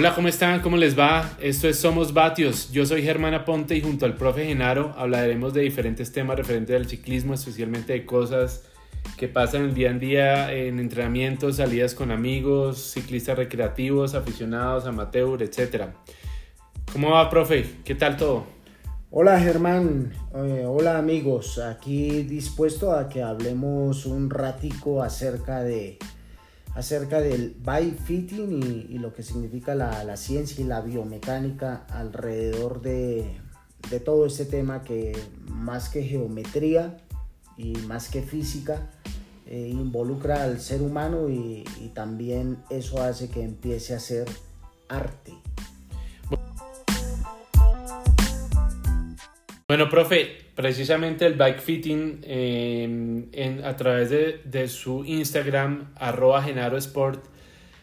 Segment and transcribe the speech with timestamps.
[0.00, 0.60] Hola, ¿cómo están?
[0.62, 1.30] ¿Cómo les va?
[1.42, 2.72] Esto es Somos Batios.
[2.72, 6.88] Yo soy Germán Aponte y junto al profe Genaro hablaremos de diferentes temas referentes al
[6.88, 8.64] ciclismo, especialmente de cosas
[9.18, 15.42] que pasan el día en día en entrenamientos, salidas con amigos, ciclistas recreativos, aficionados, amateur,
[15.42, 15.88] etc.
[16.90, 17.66] ¿Cómo va, profe?
[17.84, 18.46] ¿Qué tal todo?
[19.10, 25.98] Hola Germán, eh, hola amigos, aquí dispuesto a que hablemos un ratico acerca de
[26.74, 33.40] acerca del bike fitting y, lo que significa la, ciencia y la biomecánica alrededor de,
[34.04, 35.12] todo este tema que
[35.48, 36.98] más que geometría
[37.56, 38.90] y más que física
[39.46, 44.28] eh, involucra al ser humano y, y también eso hace que empiece a ser
[44.88, 45.32] arte.
[49.70, 56.76] Bueno, profe, precisamente el bike fitting em, en, a través de, su Instagram, arroba Genaro
[56.76, 57.24] Sport,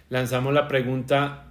[0.10, 1.46] lanzamos la pregunta,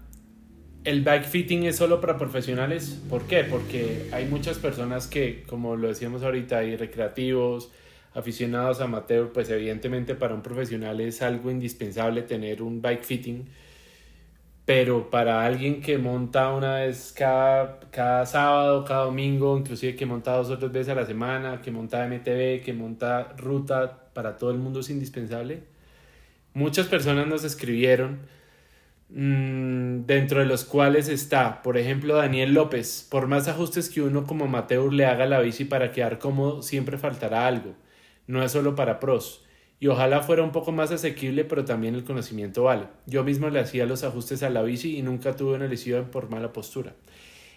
[0.84, 3.02] ¿el bike fitting es solo para profesionales?
[3.08, 3.44] ¿Por qué?
[3.44, 7.70] Porque hay muchas personas que, como lo decíamos ahorita, hay recreativos,
[8.12, 13.46] aficionados, amateur, pues evidentemente para un profesional es algo indispensable tener un bike fitting
[14.66, 20.32] pero para alguien que monta una vez cada, cada sábado, cada domingo, inclusive que monta
[20.36, 24.50] dos o tres veces a la semana, que monta MTV, que monta ruta, para todo
[24.50, 25.62] el mundo es indispensable.
[26.54, 28.20] Muchas personas nos escribieron,
[29.10, 34.26] mmm, dentro de los cuales está, por ejemplo, Daniel López, por más ajustes que uno
[34.26, 37.74] como amateur le haga a la bici para quedar cómodo, siempre faltará algo.
[38.26, 39.45] No es solo para pros
[39.78, 42.84] y ojalá fuera un poco más asequible, pero también el conocimiento vale.
[43.06, 46.30] Yo mismo le hacía los ajustes a la bici y nunca tuve una lesión por
[46.30, 46.94] mala postura.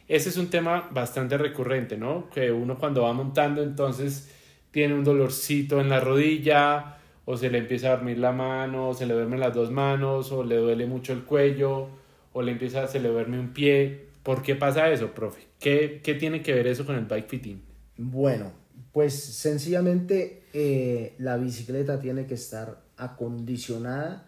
[0.07, 2.29] Ese es un tema bastante recurrente, ¿no?
[2.31, 4.35] Que uno cuando va montando entonces
[4.71, 8.93] tiene un dolorcito en la rodilla, o se le empieza a dormir la mano, o
[8.93, 11.87] se le duermen las dos manos, o le duele mucho el cuello,
[12.33, 14.07] o le empieza, se le duerme un pie.
[14.23, 15.47] ¿Por qué pasa eso, profe?
[15.59, 17.61] ¿Qué, qué tiene que ver eso con el bike fitting?
[17.97, 18.51] Bueno,
[18.99, 24.25] pues sencillamente eh, la bicicleta tiene que estar acondicionada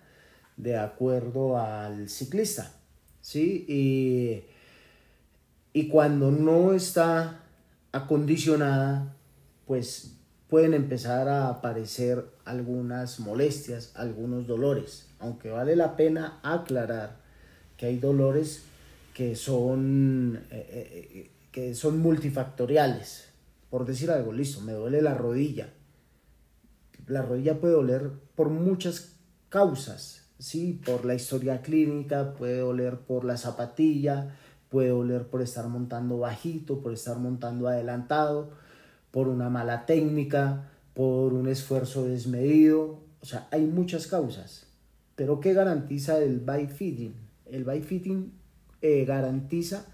[0.55, 2.71] de acuerdo al ciclista,
[3.19, 3.65] ¿sí?
[3.67, 4.45] Y,
[5.77, 7.43] y cuando no está
[7.91, 9.13] acondicionada,
[9.67, 10.13] pues
[10.47, 17.17] pueden empezar a aparecer algunas molestias, algunos dolores, aunque vale la pena aclarar
[17.75, 18.61] que hay dolores
[19.13, 23.30] que son, eh, eh, que son multifactoriales,
[23.71, 25.73] por decir algo, listo, me duele la rodilla.
[27.07, 29.15] La rodilla puede doler por muchas
[29.49, 30.79] causas, ¿sí?
[30.85, 34.35] Por la historia clínica, puede doler por la zapatilla,
[34.69, 38.51] puede doler por estar montando bajito, por estar montando adelantado,
[39.09, 42.99] por una mala técnica, por un esfuerzo desmedido.
[43.21, 44.67] O sea, hay muchas causas.
[45.15, 47.13] Pero ¿qué garantiza el bike fitting?
[47.45, 48.33] El bike fitting
[48.81, 49.85] eh, garantiza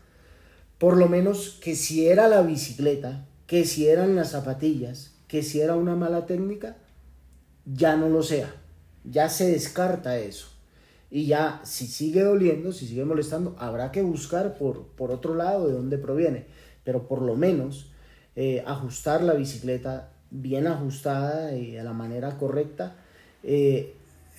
[0.79, 5.61] por lo menos que si era la bicicleta, que si eran las zapatillas, que si
[5.61, 6.77] era una mala técnica,
[7.65, 8.53] ya no lo sea.
[9.03, 10.49] Ya se descarta eso.
[11.09, 15.67] Y ya, si sigue doliendo, si sigue molestando, habrá que buscar por, por otro lado
[15.67, 16.45] de dónde proviene.
[16.83, 17.91] Pero por lo menos
[18.35, 22.97] eh, ajustar la bicicleta bien ajustada y de la manera correcta
[23.43, 23.95] eh,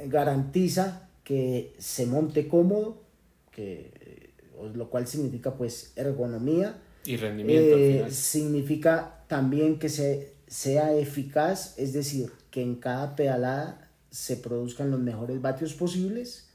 [0.06, 2.98] garantiza que se monte cómodo,
[3.50, 4.30] que, eh,
[4.74, 7.76] lo cual significa pues ergonomía y rendimiento.
[7.76, 14.90] Eh, significa también que se, sea eficaz, es decir, que en cada pedalada se produzcan
[14.90, 16.48] los mejores vatios posibles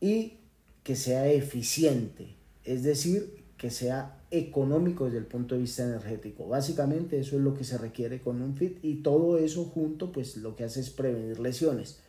[0.00, 0.38] y
[0.82, 2.34] que sea eficiente,
[2.64, 6.48] es decir, que sea económico desde el punto de vista energético.
[6.48, 10.38] Básicamente eso es lo que se requiere con un fit y todo eso junto pues
[10.38, 12.00] lo que hace es prevenir lesiones.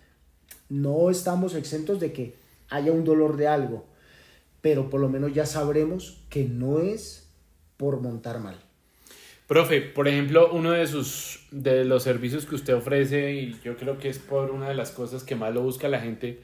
[0.69, 2.33] No estamos exentos de que
[2.69, 3.85] haya un dolor de algo,
[4.61, 7.22] pero por lo menos ya sabremos que no es
[7.83, 8.55] por montar mal.
[9.45, 13.97] Profe, por ejemplo, uno de sus de los servicios que usted ofrece y yo creo
[13.97, 16.39] que es por una de las cosas que más lo busca la gente,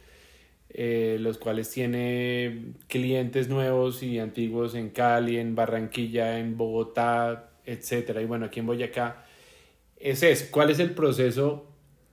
[0.69, 8.21] eh, los cuales tiene clientes nuevos y antiguos en Cali, en Barranquilla, en Bogotá, etcétera,
[8.21, 9.25] y bueno, aquí en Boyacá,
[9.95, 11.67] ese es cuál es el proceso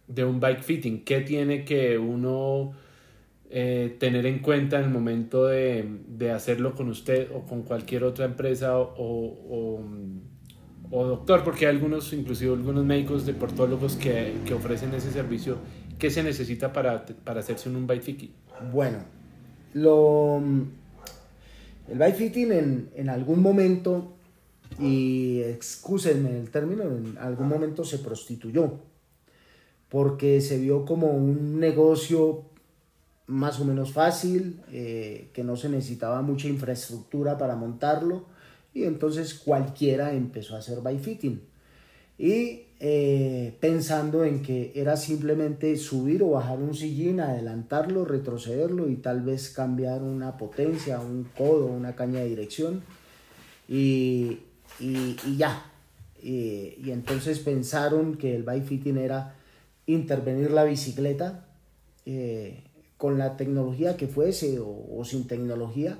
[0.06, 2.74] de un bike fitting, qué tiene que uno
[3.48, 8.02] eh, tener en cuenta en el momento de, de, hacerlo con usted o con cualquier
[8.02, 9.80] otra empresa o, o,
[10.90, 15.58] o, doctor, porque hay algunos, inclusive algunos médicos deportólogos que, que ofrecen ese servicio.
[15.96, 18.32] ¿Qué se necesita para, para hacerse un bike fitting?
[18.72, 18.98] Bueno,
[19.74, 20.42] lo,
[21.88, 24.16] el bike fitting en, en algún momento,
[24.80, 28.80] y excúsenme el término, en algún momento se prostituyó,
[29.88, 32.55] porque se vio como un negocio
[33.26, 38.26] más o menos fácil, eh, que no se necesitaba mucha infraestructura para montarlo
[38.72, 41.40] y entonces cualquiera empezó a hacer bike fitting.
[42.18, 48.96] Y eh, pensando en que era simplemente subir o bajar un sillín, adelantarlo, retrocederlo y
[48.96, 52.82] tal vez cambiar una potencia, un codo, una caña de dirección
[53.68, 54.40] y,
[54.78, 55.72] y, ya.
[56.22, 59.34] Y, y, entonces pensaron que el bike fitting era
[59.86, 61.46] intervenir la bicicleta
[62.04, 62.62] eh,
[62.96, 65.98] con la tecnología que fuese o, sin tecnología,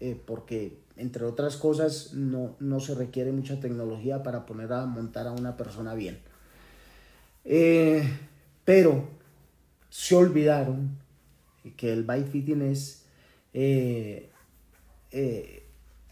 [0.00, 5.26] eh, porque entre otras cosas no, no, se requiere mucha tecnología para poner a montar
[5.26, 6.18] a una persona bien.
[7.44, 8.02] Eh,
[8.64, 9.08] pero
[9.88, 10.98] se olvidaron
[11.76, 13.06] que el bike fitting es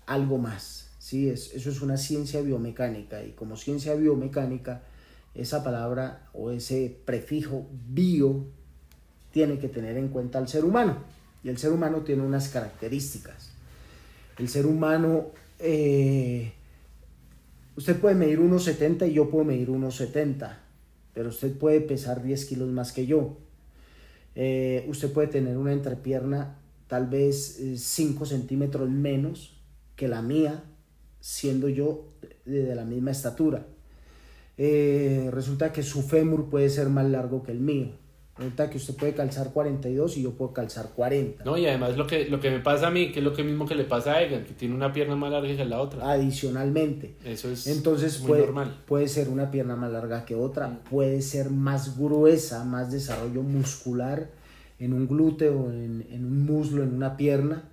[0.06, 0.90] algo más.
[0.98, 1.28] ¿sí?
[1.28, 4.82] Es, eso es una ciencia biomecánica y como ciencia biomecánica,
[5.34, 8.46] esa palabra o ese prefijo bio
[9.34, 10.96] tiene que tener en cuenta al ser humano.
[11.42, 13.50] Y el ser humano tiene unas características.
[14.38, 16.52] El ser humano, eh,
[17.76, 20.56] usted puede medir 1,70 y yo puedo medir 1,70,
[21.12, 23.36] pero usted puede pesar 10 kilos más que yo.
[24.36, 29.60] Eh, usted puede tener una entrepierna tal vez 5 eh, centímetros menos
[29.96, 30.62] que la mía,
[31.18, 32.04] siendo yo
[32.44, 33.66] de, la misma estatura.
[34.56, 38.03] resulta que su fémur puede ser más largo que el mío
[38.36, 41.44] Ahorita que usted puede calzar 42 y yo puedo calzar 40.
[41.44, 43.44] No, y además lo que, lo que me pasa a mí, que es lo que
[43.44, 46.10] mismo que le pasa a Egan, que tiene una pierna más larga que la otra.
[46.10, 47.14] Adicionalmente.
[47.24, 48.82] Eso es Entonces puede, normal.
[48.86, 54.30] Puede ser una pierna más larga que otra, puede ser más gruesa, más desarrollo muscular
[54.80, 57.68] en un glúteo, en, en un muslo, en una pierna.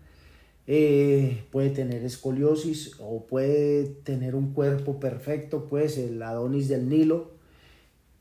[0.68, 7.41] Eh, puede tener escoliosis o puede tener un cuerpo perfecto, pues el Adonis del Nilo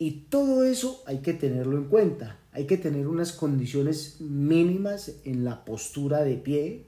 [0.02, 2.38] y todo eso hay que tenerlo en cuenta.
[2.52, 6.86] Hay que tener unas condiciones mínimas en la postura de pie.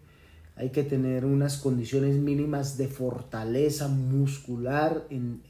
[0.56, 5.43] Hay que tener unas condiciones mínimas de fortaleza muscular en,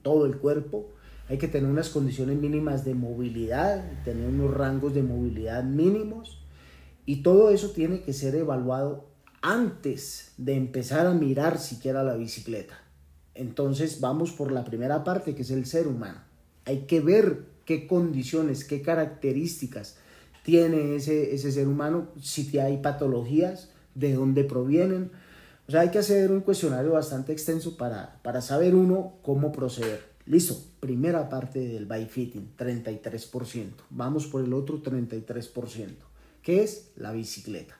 [0.00, 0.88] todo el cuerpo.
[1.28, 6.40] Hay que tener unas condiciones mínimas de movilidad, tener unos rangos de movilidad mínimos.
[7.04, 9.04] Y todo eso tiene que ser evaluado
[9.42, 12.82] antes de empezar a mirar siquiera la bicicleta.
[13.34, 16.29] Entonces vamos por la primera parte, que es el ser humano.
[16.64, 19.96] Hay que ver qué condiciones, qué características
[20.42, 25.10] tiene ese, ese ser humano, si hay patologías, de dónde provienen.
[25.68, 30.10] O sea, hay que hacer un cuestionario bastante extenso para, para saber uno cómo proceder.
[30.26, 33.72] Listo, primera parte del bike fitting, 33%.
[33.90, 35.88] Vamos por el otro 33%,
[36.42, 37.76] que es la bicicleta.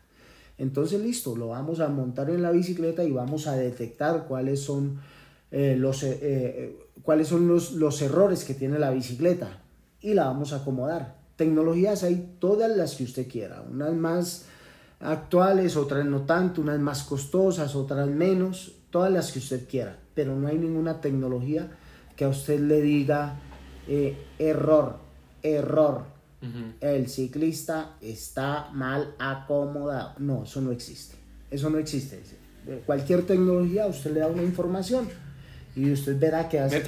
[0.59, 5.01] Entonces, listo, lo vamos a montar en la bicicleta y vamos a detectar cuáles son
[5.51, 9.63] eh, los, eh, eh, cuáles son los, los errores que tiene la bicicleta
[10.01, 11.17] y la vamos a acomodar.
[11.37, 14.47] Tecnologías hay todas las que usted quiera, unas más
[15.01, 20.37] actuales, otras no tanto, unas más costosas, otras menos, todas las que usted quiera, pero
[20.37, 21.71] no hay ninguna tecnología
[22.17, 23.41] que a usted le diga
[24.39, 24.99] error,
[25.43, 26.05] error,
[26.81, 30.15] el ciclista está mal acomodado.
[30.19, 31.17] No, eso no existe,
[31.51, 32.21] eso no existe.
[32.85, 35.09] Cualquier tecnología usted le da una información
[35.77, 36.79] y usted verá qué hace,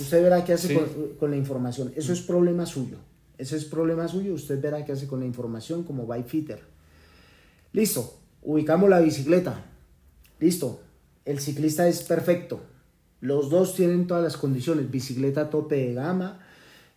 [0.00, 0.78] usted verá qué hace
[1.18, 1.92] con, la información.
[1.96, 2.96] Eso es problema suyo.
[3.38, 4.34] Ese es problema suyo.
[4.34, 6.60] Usted verá qué hace con la información como bike fitter.
[7.72, 8.18] Listo.
[8.42, 9.64] Ubicamos la bicicleta.
[10.40, 10.80] Listo.
[11.24, 12.60] El ciclista es perfecto.
[13.20, 14.90] Los dos tienen todas las condiciones.
[14.90, 16.40] Bicicleta tope de gama.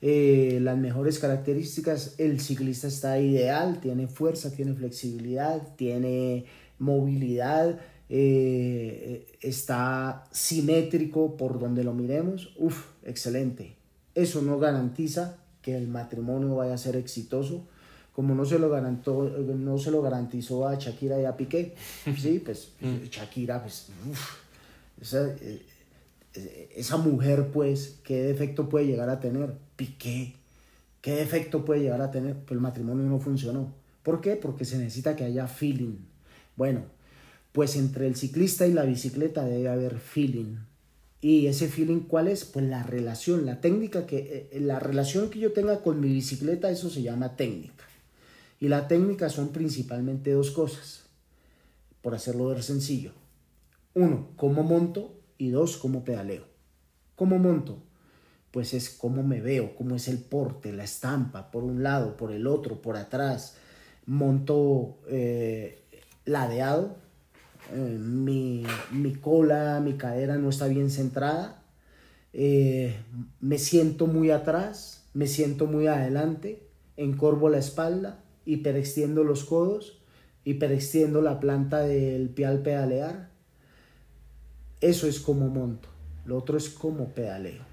[0.02, 2.16] Eh, las mejores características.
[2.18, 3.80] El ciclista está ideal.
[3.80, 6.46] Tiene fuerza, tiene flexibilidad, tiene
[6.80, 13.76] movilidad eh, está simétrico por donde lo miremos, uff, excelente.
[14.14, 17.66] Eso no garantiza que el matrimonio vaya a ser exitoso,
[18.14, 21.76] como no se lo, garantó, no se lo garantizó a Shakira y a Piqué.
[22.18, 23.10] Sí, pues mm.
[23.10, 23.88] Shakira, pues,
[25.02, 29.54] esa, eh, esa mujer, pues, ¿qué defecto puede llegar a tener?
[29.76, 30.36] Piqué,
[31.02, 32.36] ¿qué defecto puede llegar a tener?
[32.36, 33.74] Pues el matrimonio no funcionó.
[34.04, 34.36] ¿Por qué?
[34.36, 35.98] Porque se necesita que haya feeling.
[36.56, 36.84] Bueno,
[37.56, 40.58] pues entre el ciclista y la bicicleta debe haber feeling.
[41.22, 42.44] ¿Y ese feeling cuál es?
[42.44, 46.70] Pues la relación, la técnica que, eh, la relación que yo tenga con mi bicicleta,
[46.70, 47.86] eso se llama técnica.
[48.60, 51.04] Y la técnica son principalmente dos cosas,
[52.02, 53.14] por hacerlo ver sencillo.
[53.94, 56.44] Uno, cómo monto y dos, cómo pedaleo.
[57.16, 57.82] ¿Cómo monto?
[58.52, 62.34] Pues es cómo me veo, cómo es el porte, la estampa, por un lado, por
[62.34, 63.56] el otro, por atrás.
[64.06, 65.86] Monto eh,
[66.26, 67.05] ladeado,
[67.74, 68.64] eh, mi,
[69.22, 71.64] cola, mi cadera no está bien centrada,
[72.34, 72.96] eh,
[73.40, 76.68] me siento muy atrás, me siento muy adelante,
[76.98, 80.02] encorvo la espalda, hiperextiendo los codos,
[80.44, 83.30] hiperextiendo la planta del pie al pedalear.
[84.82, 85.90] Eso es como monto.
[86.26, 87.64] Lo otro es como pedaleo.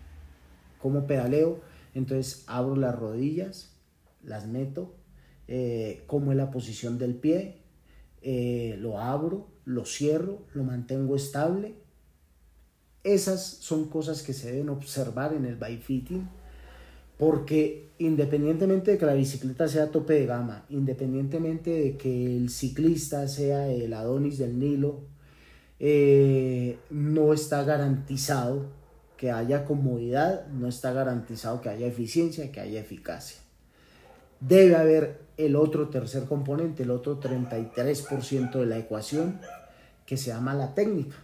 [0.80, 1.61] Como pedaleo,
[1.94, 3.72] entonces abro las rodillas,
[4.22, 4.94] las meto,
[5.49, 7.62] eh, como es la posición del pie,
[8.23, 11.75] eh, lo abro, lo cierro, lo mantengo estable.
[13.05, 16.29] Esas son cosas que se deben observar en el bike fitting
[17.23, 23.29] porque independientemente de que la bicicleta sea tope de gama, independientemente de que el ciclista
[23.29, 25.02] sea el Adonis del Nilo,
[25.79, 28.67] eh, no está garantizado
[29.17, 33.38] que haya comodidad, no está garantizado que haya eficiencia, que haya eficacia.
[34.46, 39.40] Debe haber el otro tercer componente, el otro 33% de la ecuación,
[40.04, 41.16] que se llama la técnica.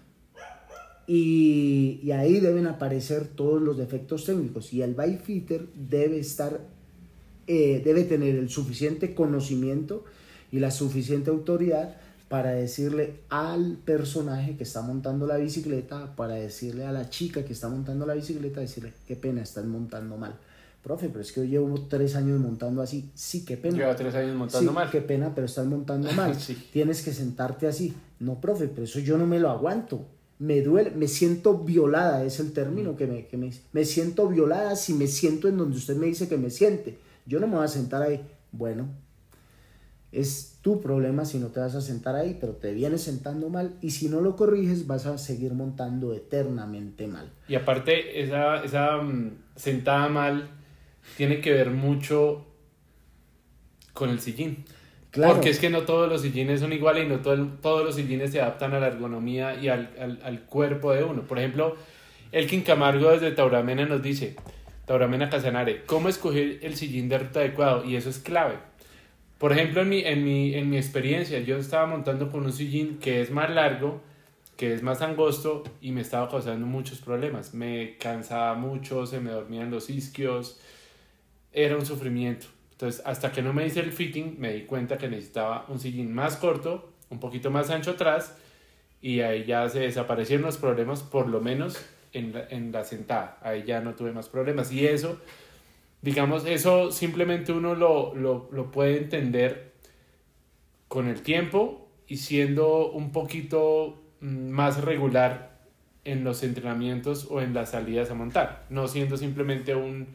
[1.06, 4.72] Y, ahí deben aparecer todos los defectos técnicos.
[4.72, 6.60] Y el fitter debe estar,
[7.46, 10.04] eh, debe tener el suficiente conocimiento
[10.52, 11.96] y la suficiente autoridad
[12.28, 17.54] para decirle al personaje que está montando la bicicleta, para decirle a la chica que
[17.54, 20.38] está montando la bicicleta, decirle, qué pena, estás montando mal.
[20.82, 23.10] Profe, pero es que yo llevo tres años montando así.
[23.14, 23.76] Sí, qué pena.
[23.76, 26.36] Llevo tres años montando sí, Qué pena, pero estás montando mal.
[26.72, 27.94] Tienes que sentarte así.
[28.20, 30.06] No, profe, pero eso yo no me lo aguanto
[30.38, 34.76] me duele, me siento violada, es el término que me, que me, me siento violada
[34.76, 36.98] si me siento en donde usted me dice que me siente.
[37.26, 38.24] Yo no me voy a sentar ahí.
[38.52, 38.88] Bueno,
[40.12, 43.76] es tu problema si no te vas a sentar ahí, pero te vienes sentando mal
[43.82, 47.30] y si no lo corriges vas a seguir montando eternamente mal.
[47.48, 50.48] Y aparte, esa, esa mm, sentada mal
[51.16, 52.46] tiene que ver mucho
[53.92, 54.64] con el sillín.
[55.12, 58.40] Porque es que no todos los sillines son iguales y no todos los sillines se
[58.40, 61.22] adaptan a la ergonomía y al, al, al, cuerpo de uno.
[61.22, 61.76] Por ejemplo,
[62.30, 64.36] Elkin Camargo desde Tauramena nos dice,
[64.86, 67.84] Tauramena Casanare, ¿cómo escoger el sillín de ruta adecuado?
[67.84, 68.54] Y eso es clave.
[69.38, 72.98] Por ejemplo, en mi, en, mi, en mi experiencia, yo estaba montando con un sillín
[72.98, 74.00] que es más largo,
[74.56, 77.54] que es más angosto y me estaba causando muchos problemas.
[77.54, 80.60] Me cansaba mucho, se me dormían los isquios,
[81.52, 82.46] era un sufrimiento.
[82.72, 86.14] Entonces, hasta que no me hice el fitting, me di cuenta que necesitaba un sillín
[86.14, 88.36] más corto, un poquito más ancho atrás,
[89.00, 93.38] y ahí ya se desaparecieron los problemas, por lo menos en la, en la sentada.
[93.42, 94.72] Ahí ya no tuve más problemas.
[94.72, 95.20] Y eso,
[96.02, 99.72] digamos, eso simplemente uno lo, lo, lo puede entender
[100.88, 105.58] con el tiempo y siendo un poquito mm, más regular
[106.04, 110.08] en los entrenamientos o en las salidas a montar, no siendo simplemente un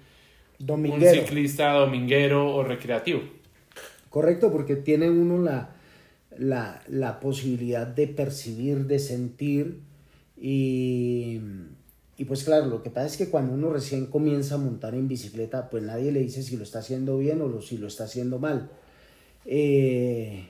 [0.68, 3.22] un ciclista dominguero o recreativo.
[4.10, 5.42] Correcto, porque tiene uno
[6.38, 9.80] la, la, posibilidad de percibir, de sentir
[10.38, 11.40] y,
[12.18, 15.08] y, pues claro, lo que pasa es que cuando uno recién comienza a montar en
[15.08, 18.40] bicicleta, pues nadie le dice si lo está haciendo bien o si lo está haciendo
[18.40, 18.70] mal.
[19.46, 20.48] Eh,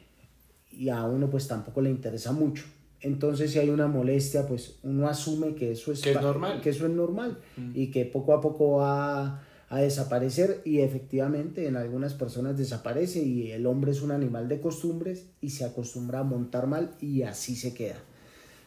[0.72, 2.66] y a uno pues tampoco le interesa mucho.
[3.02, 6.62] Entonces si hay una molestia, pues uno asume que eso es, normal.
[6.62, 7.72] Que eso es normal mm.
[7.76, 13.52] y que poco a poco va a desaparecer y efectivamente en algunas personas desaparece y
[13.52, 17.56] el hombre es un animal de costumbres y se acostumbra a montar mal y así
[17.56, 17.98] se queda.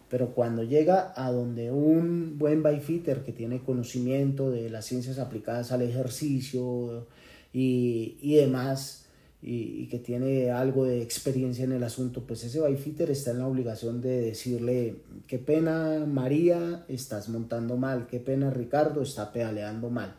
[0.08, 5.72] Pero cuando llega a donde un buen byfitter que tiene conocimiento de las ciencias aplicadas
[5.72, 7.06] al ejercicio
[7.52, 9.06] y, y demás,
[9.42, 13.38] y, y, que tiene algo de experiencia en el asunto, pues ese byfitter está en
[13.40, 19.90] la obligación de decirle, qué pena María, estás montando mal, qué pena Ricardo, está pedaleando
[19.90, 20.16] mal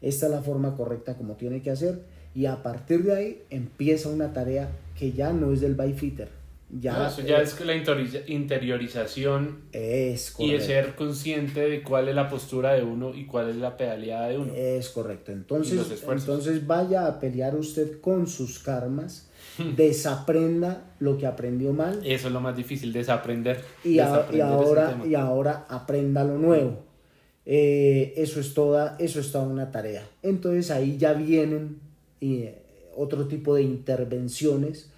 [0.00, 2.02] esta es la forma correcta como tiene que hacer
[2.34, 6.40] y a partir de ahí empieza una tarea que ya no es del byfitter.
[6.78, 12.28] Ya, eso ya es la interiorización es y de ser consciente de cuál es la
[12.28, 14.52] postura de uno y cuál es la pedaleada de uno.
[14.54, 15.32] Es correcto.
[15.32, 19.28] Entonces, entonces vaya a pelear usted con sus karmas,
[19.76, 22.02] desaprenda lo que aprendió mal.
[22.04, 23.64] Eso es lo más difícil, desaprender.
[23.82, 26.89] Y, y ahora, y ahora aprenda lo nuevo.
[27.46, 30.06] Eh, eso, es toda, eso es toda una tarea.
[30.22, 31.78] Entonces ahí ya vienen
[32.20, 32.58] eh,
[32.96, 34.90] otro tipo de intervenciones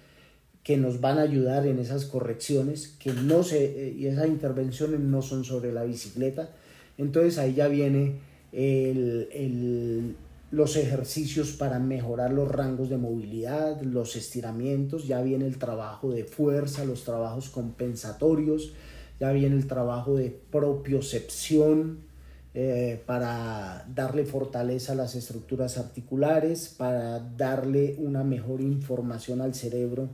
[0.63, 4.99] que nos van a ayudar en esas correcciones, que no se, eh, y esas intervenciones
[4.99, 6.51] no son sobre la bicicleta.
[6.97, 8.15] Entonces ahí ya viene
[8.51, 10.15] el,
[10.51, 16.23] los ejercicios para mejorar los rangos de movilidad, los estiramientos, ya viene el trabajo de
[16.23, 18.73] fuerza, los trabajos compensatorios,
[19.19, 22.12] ya viene el trabajo de propiocepción,
[22.53, 30.09] eh, para darle fortaleza a las estructuras articulares, para darle una mejor información al cerebro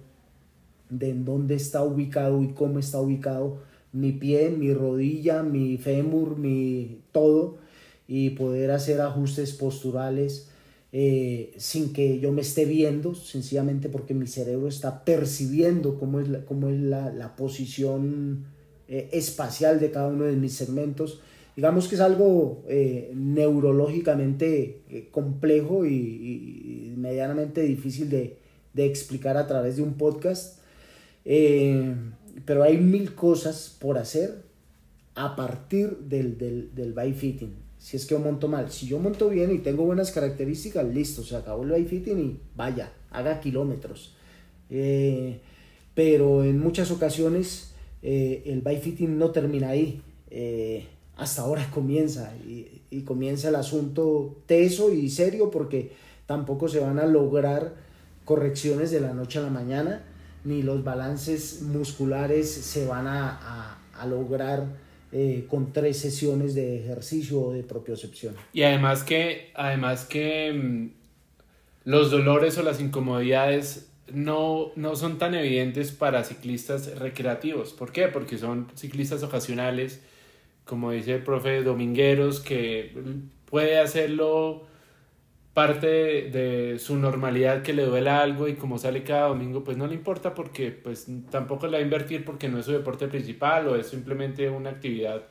[0.89, 3.59] de en dónde está ubicado y cómo está ubicado
[3.91, 7.57] mi pie, mi rodilla, mi fémur, mi todo,
[8.07, 10.49] y poder hacer ajustes posturales
[10.91, 16.27] eh, sin que yo me esté viendo, sencillamente porque mi cerebro está percibiendo cómo es
[16.29, 18.45] la, cómo es la, la posición
[18.87, 21.21] eh, espacial de cada uno de mis segmentos.
[21.59, 28.37] Digamos que es algo eh, neurológicamente complejo y, medianamente difícil de,
[28.75, 30.59] explicar a través de un podcast,
[31.23, 34.43] pero hay mil cosas por hacer
[35.15, 38.69] a partir del, del, del fitting si es que yo monto mal.
[38.69, 42.39] Si yo monto bien y tengo buenas características, listo, se acabó el bike fitting y
[42.55, 44.13] vaya, haga kilómetros.
[44.69, 45.39] Eh,
[45.95, 47.73] pero en muchas ocasiones
[48.03, 50.01] eh, el bike fitting no termina ahí.
[50.29, 50.85] Eh,
[51.19, 55.91] hasta ahora comienza y, y, comienza el asunto teso y serio porque
[56.25, 57.75] tampoco se van a lograr
[58.25, 60.03] correcciones de la noche a la mañana
[60.43, 64.65] ni los balances musculares se van a, a, a lograr
[65.11, 68.35] eh, con tres sesiones de ejercicio de propiocepción.
[68.53, 75.35] Y además que, además que mm, los dolores o las incomodidades no, no son tan
[75.35, 77.73] evidentes para ciclistas recreativos.
[77.73, 78.07] ¿Por qué?
[78.07, 80.01] Porque son ciclistas ocasionales,
[80.69, 82.93] como dice el profe Domingueros, que
[83.45, 84.67] puede hacerlo
[85.55, 89.87] parte de, su normalidad que le duela algo y como sale cada domingo pues no
[89.87, 93.67] le importa porque pues tampoco le va a invertir porque no es su deporte principal
[93.67, 95.23] o es simplemente una actividad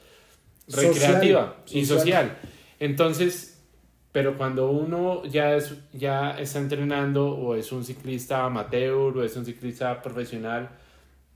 [0.67, 2.37] recreativa y social.
[2.81, 3.63] Entonces,
[4.11, 9.37] pero cuando uno ya, es, ya está entrenando o es un ciclista amateur o es
[9.37, 10.71] un ciclista profesional,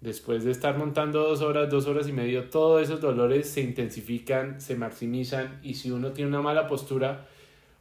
[0.03, 4.61] después de estar montando dos horas, dos horas y medio, todos esos dolores se intensifican,
[4.61, 7.27] se maximizan y si uno tiene una mala postura,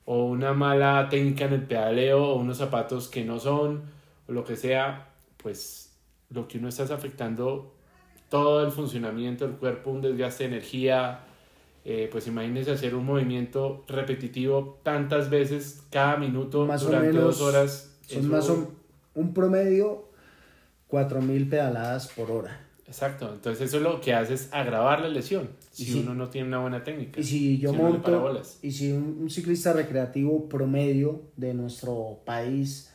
[0.06, 3.82] o una mala técnica en el pedaleo o unos zapatos que no son
[4.28, 5.94] o lo que sea, pues
[6.30, 7.74] lo que uno está es afectando
[8.30, 11.22] todo el funcionamiento del cuerpo, un desgaste de energía,
[11.84, 17.40] eh, pues imagínense hacer un movimiento repetitivo tantas veces cada minuto más durante o menos,
[17.40, 17.98] dos horas.
[18.08, 18.70] Son más un,
[19.16, 20.11] un promedio
[20.92, 22.60] 4.000 pedaladas por hora.
[22.86, 26.50] Exacto, entonces eso lo que hace es agravar la lesión si, si uno no tiene
[26.50, 27.22] una buena técnica.
[27.22, 32.92] Y si yo si monto, y si un, un, ciclista recreativo promedio de nuestro país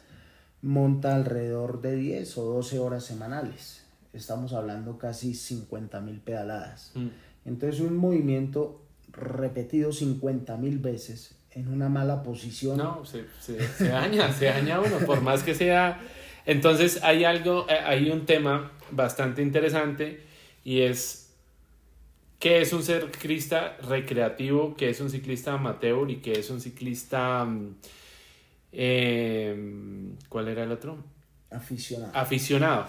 [0.61, 6.93] monta alrededor de 10 o 12 horas semanales, estamos hablando casi 50 mil pedaladas.
[6.95, 7.07] Mm.
[7.47, 8.83] Entonces un movimiento
[9.13, 12.77] repetido 50 mil veces en una mala posición.
[12.77, 15.99] No, se, se, se daña, se daña uno, por más que sea...
[16.47, 20.21] Entonces hay algo, eh, hay un tema bastante interesante
[20.65, 21.35] y es
[22.39, 27.47] qué es un ciclista recreativo, qué es un ciclista amateur y qué es un ciclista...
[28.73, 31.03] Eh, ¿Cuál era el otro?
[31.51, 32.13] Aficionado.
[32.15, 32.87] Aficionado.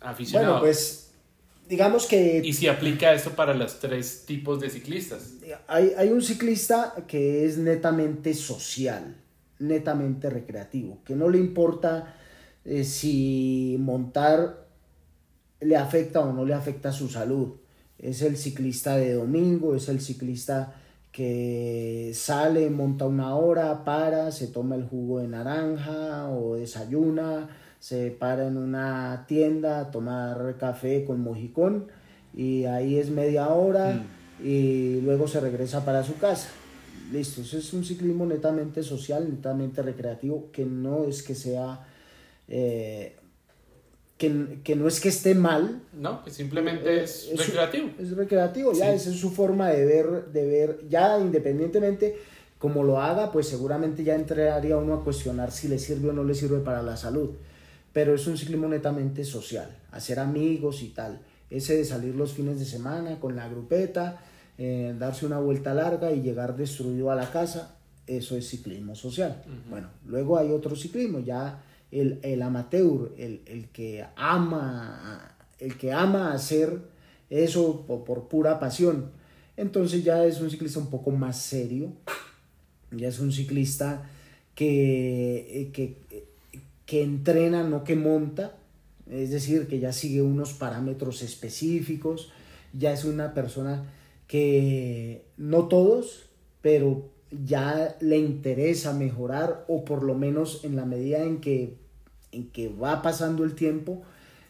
[0.00, 0.52] Aficionado.
[0.52, 1.12] Bueno, pues
[1.68, 2.40] digamos que...
[2.44, 5.34] Y si aplica esto para los tres tipos de ciclistas.
[5.66, 9.16] Hay, hay un ciclista que es netamente social,
[9.58, 12.14] netamente recreativo, que no le importa
[12.66, 14.66] eh, si montar
[15.60, 17.54] le afecta o no le afecta su salud.
[17.98, 20.74] Es el ciclista de domingo, es el ciclista
[21.12, 27.48] que sale, monta una hora, para, se toma el jugo de naranja o desayuna,
[27.78, 31.86] se para en una tienda a tomar café con mojicón
[32.34, 34.46] y ahí es media hora mm.
[34.46, 36.48] y luego se regresa para su casa.
[37.10, 41.85] Listo, eso es un ciclismo netamente social, netamente recreativo, que no es que sea
[42.48, 43.16] eh,
[44.18, 45.82] que, que, no es que esté mal.
[45.92, 47.90] No, que simplemente es, es recreativo.
[47.96, 48.96] Su, es recreativo, ya, sí.
[48.96, 52.16] esa es su forma de ver, de ver, ya independientemente
[52.58, 56.24] como lo haga, pues seguramente ya entraría uno a cuestionar si le sirve o no
[56.24, 57.30] le sirve para la salud.
[57.92, 61.20] Pero es un ciclismo netamente social, hacer amigos y tal.
[61.50, 64.20] Ese de salir los fines de semana con la grupeta,
[64.58, 69.42] eh, darse una vuelta larga y llegar destruido a la casa, eso es ciclismo social.
[69.46, 69.70] Uh -huh.
[69.70, 75.92] Bueno, luego hay otro ciclismo, ya el, el amateur, el, el, que ama, el que
[75.92, 76.80] ama hacer
[77.30, 79.10] eso por, por, pura pasión.
[79.56, 81.92] Entonces ya es un ciclista un poco más serio,
[82.90, 84.08] ya es un ciclista
[84.54, 85.96] que, que,
[86.84, 88.56] que entrena, no que monta,
[89.10, 92.32] es decir, que ya sigue unos parámetros específicos,
[92.72, 93.84] ya es una persona
[94.26, 96.26] que no todos,
[96.60, 101.74] pero ya le interesa mejorar o por lo menos en la medida en que,
[102.32, 104.02] en que va pasando el tiempo,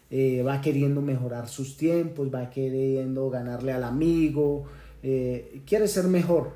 [0.09, 4.65] eh, va queriendo mejorar sus tiempos, va queriendo ganarle al amigo,
[5.03, 6.51] eh, quiere ser mejor,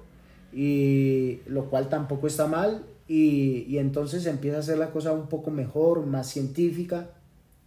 [0.53, 5.27] y lo cual tampoco está mal, y, y, entonces empieza a hacer la cosa un
[5.27, 7.09] poco mejor, más científica,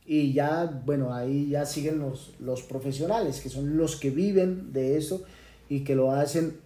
[0.07, 4.97] y ya, bueno, ahí ya siguen los, los profesionales, que son los que viven de
[4.97, 5.23] eso
[5.69, 6.59] y que lo hacen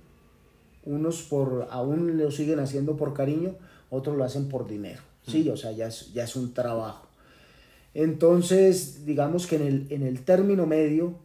[0.89, 3.55] unos por aún lo siguen haciendo por cariño,
[3.91, 5.49] otros lo hacen por dinero, ¿sí?
[5.49, 7.07] O sea, ya es, ya es un trabajo.
[7.95, 11.17] Entonces, digamos que en el, en el término medio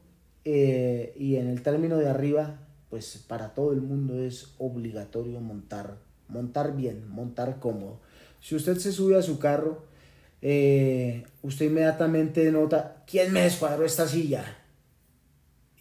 [0.46, 5.98] eh, y en el término de arriba, pues para todo el mundo es obligatorio montar,
[6.28, 8.00] montar bien, montar cómodo.
[8.42, 9.84] Si usted se sube a su carro,
[10.42, 14.44] eh, usted inmediatamente nota, ¿quién me descuadró esta silla?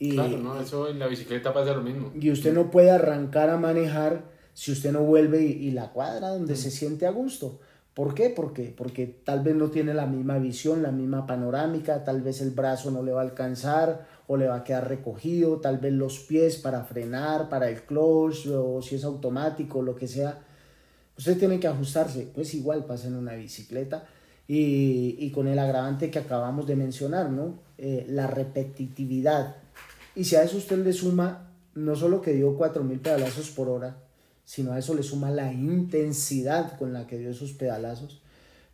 [0.02, 2.10] Y, claro, no, eso en la bicicleta pasa lo mismo.
[2.20, 6.56] Y usted no puede arrancar a manejar si usted no vuelve y, la cuadra donde
[6.56, 7.60] se siente a gusto.
[7.94, 8.28] ¿Por qué?
[8.28, 12.50] Porque, porque tal vez no tiene la misma visión, la misma panorámica, tal vez el
[12.50, 16.18] brazo no le va a alcanzar o le va a quedar recogido, tal vez los
[16.18, 20.36] pies para frenar, para el clutch o si es automático, lo que sea.
[21.16, 24.04] Usted tiene que ajustarse, pues igual pasa en una bicicleta
[24.48, 27.60] y, y con el agravante que acabamos de mencionar, ¿no?
[27.78, 29.61] Eh, la repetitividad.
[30.14, 33.96] Y si a eso usted le suma no solo que dio 4.000 pedalazos por hora,
[34.44, 38.20] sino a eso le suma la intensidad con la que dio esos pedalazos,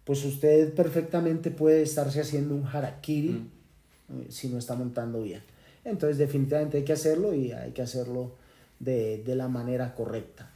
[0.04, 4.20] pues usted perfectamente puede estarse haciendo un harakiri mm.
[4.20, 5.42] eh, si no está montando bien.
[5.84, 8.32] Entonces definitivamente hay que hacerlo y hay que hacerlo
[8.80, 10.50] de, de, la manera correcta.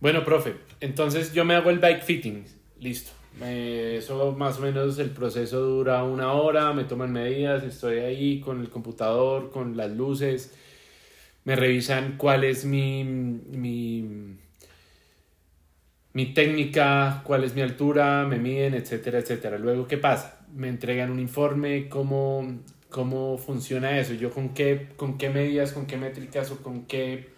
[0.00, 2.44] Bueno, profe, entonces yo me hago el bike fitting,
[2.80, 3.17] listo.
[3.42, 8.60] Eso más o menos el proceso dura una hora, me toman medidas, estoy ahí con
[8.60, 10.54] el computador, con las luces,
[11.44, 14.36] me revisan cuál es mi, mi,
[16.12, 19.58] mi técnica, cuál es mi altura, me miden, etcétera, etcétera.
[19.58, 20.46] Luego, ¿qué pasa?
[20.54, 25.86] Me entregan un informe, cómo, cómo funciona eso, yo con qué, con qué medidas, con
[25.86, 27.37] qué métricas o con qué,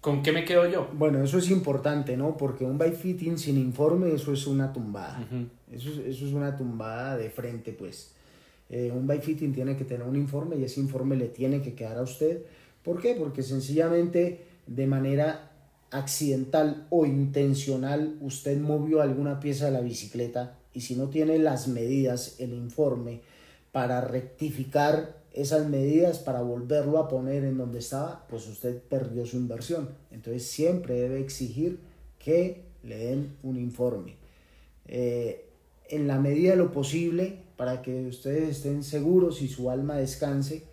[0.00, 0.88] con qué me quedo yo.
[0.92, 2.36] Bueno, eso es importante, ¿no?
[2.36, 5.26] Porque un bike fitting sin informe, eso es una tumbada.
[5.72, 8.12] eso, es, una tumbada de frente, pues.
[8.70, 11.74] Eh, un bike fitting tiene que tener un informe y ese informe le tiene que
[11.74, 12.42] quedar a usted
[12.88, 13.14] ¿Por qué?
[13.14, 15.50] Porque sencillamente de manera
[15.90, 21.68] accidental o intencional usted movió alguna pieza de la bicicleta y si no tiene las
[21.68, 23.20] medidas, el informe
[23.72, 29.36] para rectificar esas medidas, para volverlo a poner en donde estaba, pues usted perdió su
[29.36, 29.90] inversión.
[30.10, 31.80] Entonces siempre debe exigir
[32.18, 34.16] que le den un informe.
[34.86, 35.44] Eh,
[35.88, 40.64] en la medida de lo posible, para que ustedes estén seguros y su alma descanse,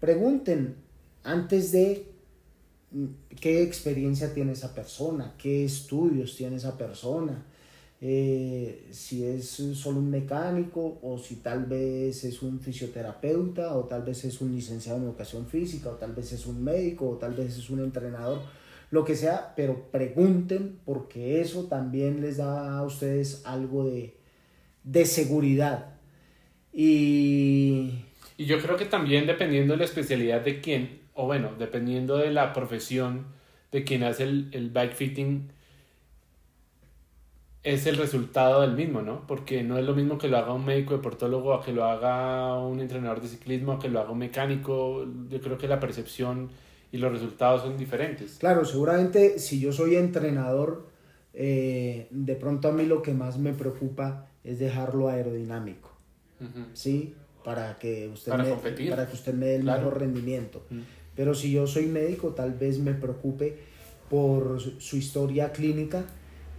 [0.00, 0.76] pregunten
[1.22, 2.06] antes de
[2.92, 3.04] mm,
[3.40, 7.44] qué experiencia tiene esa persona, qué estudios tiene esa persona,
[8.06, 14.02] eh, si es solo un mecánico o si tal vez es un fisioterapeuta o tal
[14.02, 17.32] vez es un licenciado en educación física o tal vez es un médico o tal
[17.32, 18.42] vez es un entrenador,
[18.90, 24.14] lo que sea, pero pregunten porque eso también les da a ustedes algo de,
[24.82, 25.94] de seguridad.
[26.74, 28.00] Y...
[28.36, 32.30] y yo creo que también dependiendo de la especialidad de quién, o bueno, dependiendo de
[32.30, 33.28] la profesión
[33.72, 35.48] de quien hace el, el bike fitting,
[37.64, 39.26] es el resultado del mismo, ¿no?
[39.26, 42.58] Porque no es lo mismo que lo haga un médico deportólogo a que lo haga
[42.62, 45.06] un entrenador de ciclismo, a que lo haga un mecánico.
[45.30, 46.50] Yo creo que la percepción
[46.92, 48.36] y los resultados son diferentes.
[48.38, 50.86] Claro, seguramente si yo soy entrenador,
[51.32, 55.90] eh, de pronto a mí lo que más me preocupa es dejarlo aerodinámico,
[56.74, 57.14] ¿sí?
[57.42, 58.50] Para que usted, para me,
[58.90, 60.62] para que usted me dé el mejor rendimiento.
[61.16, 63.56] Pero si yo soy médico, tal vez me preocupe
[64.10, 66.04] por su historia clínica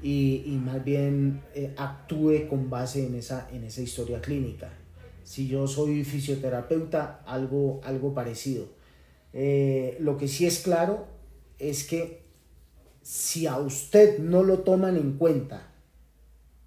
[0.06, 4.72] y, y más bien eh, actúe con base en esa, en esa historia clínica.
[5.24, 8.68] Si yo soy fisioterapeuta, algo, algo parecido.
[9.34, 11.08] Eh, lo que sí es claro
[11.58, 12.22] es que
[13.02, 15.74] si a usted no lo toman en cuenta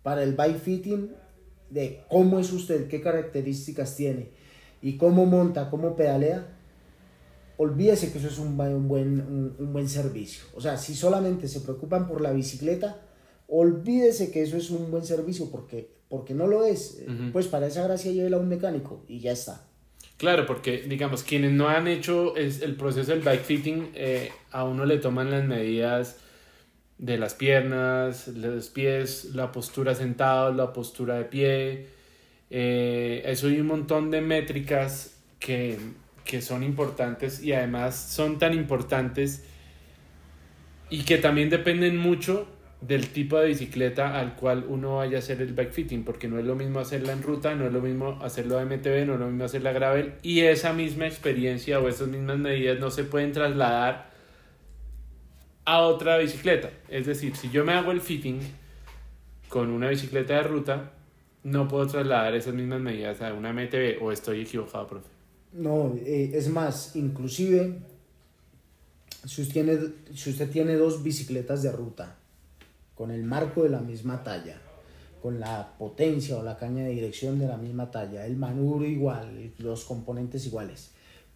[0.02, 1.12] para el bike fitting,
[1.70, 4.30] de cómo es usted, qué características tiene
[4.82, 6.44] y cómo monta, cómo pedalea,
[7.56, 10.42] olvídese que eso es un, un buen, un, buen servicio.
[10.56, 13.04] O sea, si solamente se preocupan por la bicicleta,
[13.48, 17.02] olvídese que eso es un buen servicio porque, porque no lo es.
[17.32, 19.64] Pues para esa gracia llévela a un mecánico y ya está.
[20.16, 24.64] Claro, porque digamos, quienes no han hecho es el proceso del bike fitting, eh, a
[24.64, 26.16] uno le toman las medidas
[26.98, 31.86] de las piernas, los pies, la postura sentado, la postura de pie.
[32.50, 35.78] Eh, eso hay un montón de métricas que
[36.28, 39.44] que son importantes y además son tan importantes
[40.90, 42.46] y que también dependen mucho
[42.80, 46.38] del tipo de bicicleta al cual uno vaya a hacer el bike fitting, porque no
[46.38, 49.20] es lo mismo hacerla en ruta, no es lo mismo hacerlo de MTB, no es
[49.20, 53.32] lo mismo hacerla gravel y esa misma experiencia o esas mismas medidas no se pueden
[53.32, 54.10] trasladar
[55.64, 56.70] a otra bicicleta.
[56.88, 58.40] Es decir, si yo me hago el fitting
[59.48, 60.92] con una bicicleta de ruta,
[61.42, 65.08] no puedo trasladar esas mismas medidas a una MTB o estoy equivocado, profe.
[65.52, 67.78] No, eh, es más, inclusive,
[69.24, 69.78] si usted, tiene,
[70.14, 72.18] si usted tiene dos bicicletas de ruta
[72.98, 74.60] con el marco de la misma talla,
[75.22, 79.52] con la potencia o la caña de dirección de la misma talla, el manubrio igual,
[79.58, 80.90] los componentes iguales,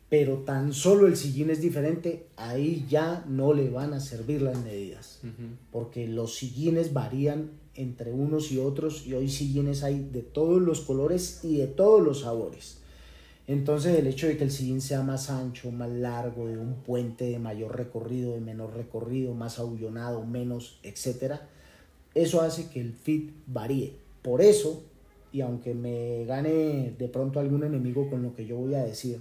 [0.08, 4.58] pero tan solo el sillín es diferente, ahí ya no le van a servir las
[4.58, 5.20] medidas,
[5.70, 10.80] porque los sillines varían entre unos y otros y hoy sillines hay de todos los
[10.80, 12.78] colores y de todos los sabores.
[13.46, 17.26] Entonces el hecho de que el sillín sea más ancho, más largo, de un puente
[17.26, 21.48] de mayor recorrido, de menor recorrido, más abullonado, menos, etcétera,
[22.14, 23.94] eso hace que el fit varíe.
[24.22, 24.84] Por eso,
[25.32, 29.20] y aunque me gane de pronto algún enemigo con lo que yo voy a decir,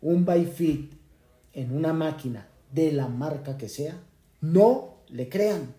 [0.00, 0.92] un by fit
[1.52, 4.00] en una máquina de la marca que sea,
[4.40, 5.74] no le crean.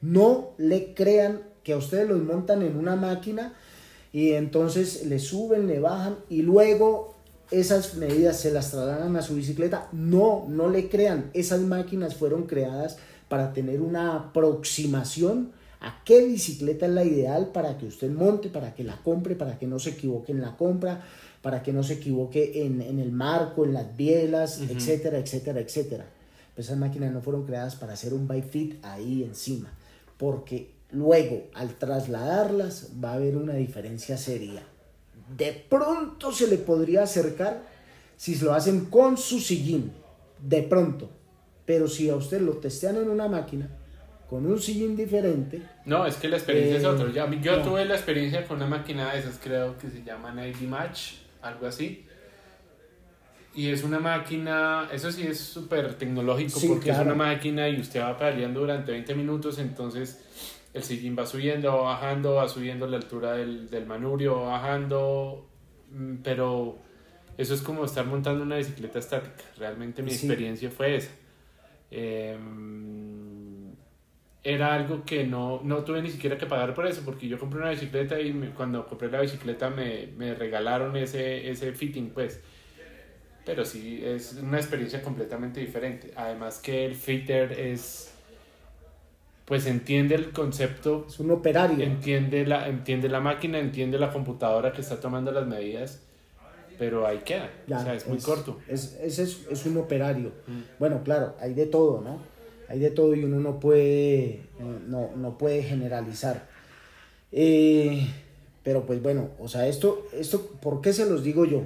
[0.00, 3.54] No le crean que a ustedes los montan en una máquina
[4.12, 7.14] y entonces le suben, le bajan y luego
[7.50, 9.88] esas medidas se las trasladan a su bicicleta.
[9.92, 11.30] No, no le crean.
[11.32, 12.98] Esas máquinas fueron creadas
[13.28, 18.74] para tener una aproximación a qué bicicleta es la ideal para que usted monte, para
[18.74, 21.04] que la compre, para que no se equivoque en la compra,
[21.42, 26.06] para que no se equivoque en, el marco, en las bielas, etcétera, etcétera, etcétera.
[26.56, 29.72] esas máquinas no fueron creadas para hacer un bike fit ahí encima,
[30.16, 34.62] porque Luego, al trasladarlas, va a haber una diferencia seria.
[35.36, 37.62] De pronto se le podría acercar
[38.16, 39.92] si lo hacen con su sillín.
[40.42, 41.10] De pronto.
[41.68, 43.68] Pero si a usted lo testean en una máquina,
[44.30, 45.60] con un sillín diferente.
[45.84, 47.10] No, es que la experiencia es eh, otra.
[47.10, 51.16] Yo, tuve la experiencia con una máquina de esas, creo que se llama ID Match,
[51.42, 52.06] algo así.
[53.54, 58.00] Y es una máquina, eso sí es súper tecnológico porque es una máquina y usted
[58.00, 60.24] va peleando durante 20 minutos, entonces
[60.72, 65.50] el sillín va subiendo, va bajando, va subiendo la altura del, del manubrio, va bajando,
[65.90, 66.78] mm, pero
[67.36, 69.44] eso es como estar montando una bicicleta estática.
[69.58, 71.10] Realmente mi experiencia fue esa.
[71.90, 73.72] Em,
[74.42, 77.60] era algo que no, no tuve ni siquiera que pagar por eso, porque yo compré
[77.60, 82.40] una bicicleta y cuando compré la bicicleta me, me regalaron ese, ese fitting, pues.
[83.44, 86.12] Pero sí, es una experiencia completamente diferente.
[86.16, 88.12] Además que el fitter es
[89.48, 91.06] pues entiende el concepto.
[91.08, 91.82] Es un operario.
[91.82, 96.02] Entiende la, entiende la máquina, entiende la computadora que está tomando las medidas,
[96.78, 97.50] pero ahí queda.
[97.66, 98.58] o sea, es, muy corto.
[98.68, 100.32] Es, es, es, un operario.
[100.46, 100.60] Mm.
[100.78, 102.18] Bueno, claro, hay de todo, ¿no?
[102.68, 104.42] Hay de todo y uno no puede,
[104.86, 106.46] no, no puede generalizar.
[107.32, 108.06] Eh,
[108.62, 111.62] pero pues bueno, o sea, esto, esto, ¿por qué se los digo yo?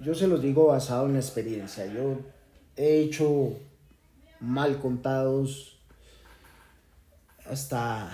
[0.00, 1.86] Yo se los digo basado en la experiencia.
[1.86, 2.18] Yo
[2.76, 3.52] he hecho
[4.40, 5.78] mal contados
[7.46, 8.10] hasta,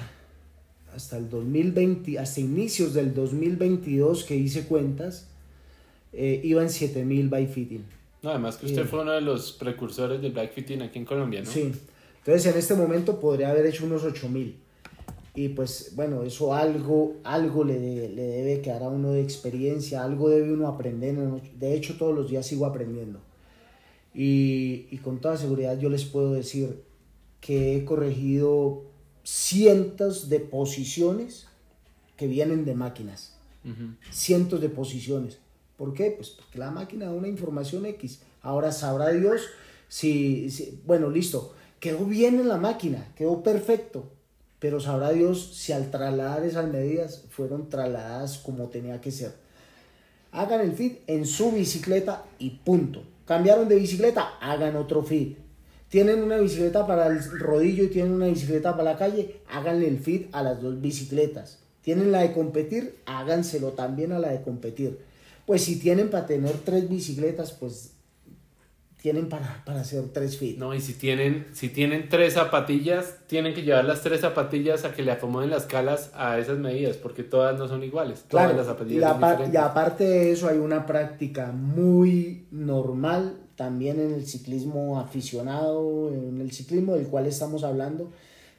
[0.95, 5.30] hasta el 2020, hasta inicios del 2022 que hice cuentas,
[6.13, 7.85] eh, iba en 7000 bike fitting.
[8.23, 11.41] No, además que usted fue uno de los precursores del bike fitting aquí en Colombia,
[11.41, 11.51] ¿no?
[11.51, 11.73] Sí.
[12.19, 14.57] Entonces en este momento podría haber hecho unos 8000.
[15.35, 20.29] Y pues bueno, eso algo, algo le, le debe quedar a uno de experiencia, algo
[20.29, 21.17] debe uno aprender.
[21.59, 23.21] De hecho, todos los días sigo aprendiendo.
[24.13, 26.83] Y, y con toda seguridad yo les puedo decir
[27.41, 28.83] que he corregido
[29.23, 31.47] cientos de posiciones
[32.17, 33.37] que vienen de máquinas.
[34.11, 35.39] Cientos de posiciones.
[35.81, 36.11] ¿Por qué?
[36.11, 38.21] Pues porque la máquina da una información X.
[38.43, 39.47] Ahora sabrá Dios
[39.89, 44.13] si, bueno, listo, quedó bien en la máquina, quedó perfecto,
[44.59, 49.33] pero sabrá Dios si al trasladar esas medidas fueron trasladadas como tenía que ser.
[50.33, 53.03] Hagan el fit en su bicicleta y punto.
[53.25, 55.39] Cambiaron de bicicleta, hagan otro fit
[55.89, 59.99] tienen una bicicleta para el rodillo y tienen una bicicleta para la calle, háganle el
[59.99, 61.59] fit a las dos bicicletas.
[61.83, 65.10] Tienen la de competir, háganselo también a la de competir.
[65.51, 67.95] Pues si tienen para tener tres bicicletas, pues
[69.03, 70.57] tienen para, para hacer tres fit.
[70.57, 74.95] No, y si tienen, si tienen tres zapatillas, tienen que llevar las tres zapatillas a
[74.95, 78.23] que le acomoden las calas a esas medidas, porque todas no son iguales.
[78.29, 79.17] Todas las zapatillas
[79.51, 86.13] y, y aparte de eso, hay una práctica muy normal también en el ciclismo aficionado,
[86.15, 88.13] en el ciclismo del cual estamos hablando.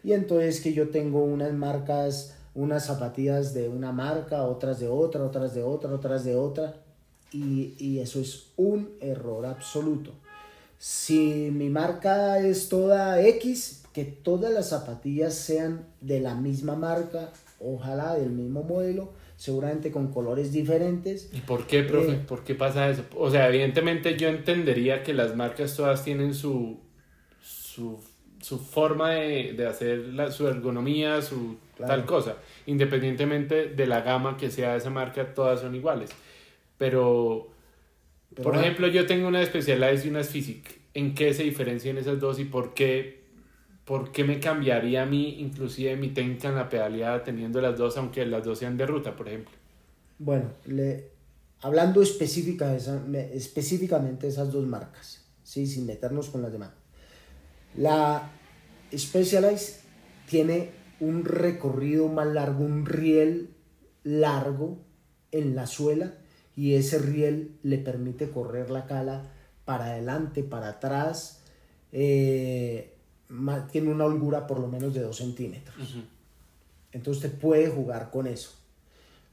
[0.03, 5.23] Y entonces que yo tengo unas marcas, unas zapatillas de una marca, otras de otra,
[5.23, 6.80] otras de otra, otras de otra.
[7.31, 10.11] Y, y eso es un error absoluto.
[10.77, 17.31] Si mi marca es toda X, que todas las zapatillas sean de la misma marca,
[17.59, 21.29] ojalá del mismo modelo, seguramente con colores diferentes.
[21.33, 22.13] ¿Y por qué, profe?
[22.13, 23.03] Eh, ¿Por qué pasa eso?
[23.15, 26.79] O sea, evidentemente yo entendería que las marcas todas tienen su,
[27.41, 27.99] su,
[28.39, 32.37] su forma de, de hacer la, su ergonomía, su tal cosa.
[32.65, 36.11] Independientemente de la gama que sea de esa marca, todas son iguales.
[36.81, 37.51] Pero,
[38.41, 40.81] por ejemplo, yo tengo una Specialized y una Physic.
[40.95, 43.21] ¿En qué se diferencian esas dos y por qué
[43.85, 47.97] ¿por qué me cambiaría a mí inclusive mi técnica en la pedaleada teniendo las dos,
[47.97, 49.53] aunque las dos sean de ruta, por ejemplo?
[50.17, 51.11] Bueno, le,
[51.61, 55.67] hablando específica, específicamente de esas dos marcas, ¿sí?
[55.67, 56.71] sin meternos con las demás.
[57.77, 58.31] La
[58.91, 59.81] Specialized
[60.27, 63.51] tiene un recorrido más largo, un riel
[64.03, 64.79] largo
[65.31, 66.15] en la suela
[66.55, 69.23] y ese riel le permite correr la cala
[69.65, 71.41] para adelante, para atrás.
[71.91, 72.93] Eh,
[73.71, 75.95] tiene una holgura por lo menos de 2 centímetros.
[76.91, 78.51] Entonces usted puede jugar con eso.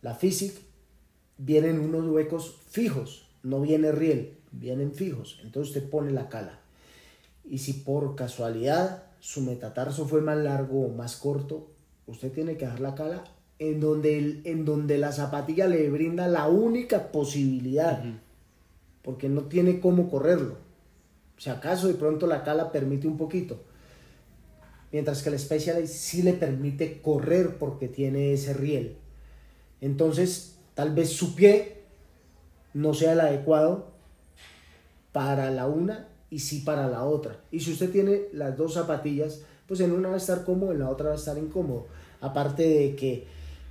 [0.03, 0.55] La Physic
[1.39, 5.41] vienen unos huecos fijos, no viene riel, vienen fijos.
[5.43, 6.61] Entonces usted pone la cala.
[7.45, 11.69] Y si por casualidad su metatarso fue más largo o más corto,
[12.07, 13.25] usted tiene que dejar la cala
[13.59, 18.03] en donde, en donde la zapatilla le brinda la única posibilidad,
[19.03, 20.57] porque no tiene cómo correrlo.
[21.37, 23.61] Si acaso de pronto la cala permite un poquito,
[24.93, 28.97] mientras que el Specialized sí le permite correr porque tiene ese riel.
[29.81, 31.79] Entonces, tal vez su pie
[32.75, 33.89] no sea el adecuado
[35.13, 37.41] para la una y sí para la otra.
[37.51, 40.81] Y si usted tiene las dos zapatillas, pues en una va a estar cómodo, en
[40.81, 41.87] la otra va a estar incómodo.
[42.21, 43.27] Aparte de que